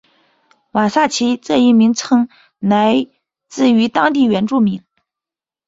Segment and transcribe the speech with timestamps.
[0.71, 3.05] 瓦萨奇这一名称来
[3.49, 4.83] 自于当地原住民。